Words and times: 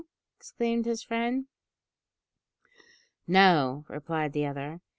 exclaimed 0.39 0.85
his 0.87 1.03
friend. 1.03 1.45
"No," 3.27 3.85
replied 3.87 4.33
the 4.33 4.47
other. 4.47 4.81